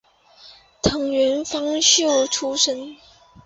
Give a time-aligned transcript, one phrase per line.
[0.81, 2.97] 藤原芳秀出身。